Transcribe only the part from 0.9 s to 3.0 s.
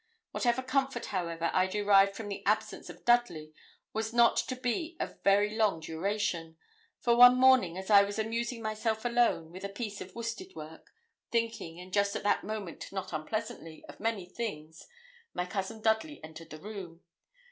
however, I derived from the absence